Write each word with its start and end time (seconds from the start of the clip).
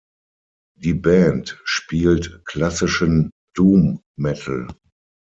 Die 0.79 0.95
Band 0.95 1.59
spielt 1.63 2.43
klassischen 2.45 3.29
Doom 3.53 4.01
Metal. 4.17 4.67